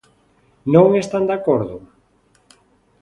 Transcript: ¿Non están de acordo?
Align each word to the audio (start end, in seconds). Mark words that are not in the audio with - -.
¿Non 0.73 0.87
están 1.03 1.23
de 1.29 1.33
acordo? 1.39 1.75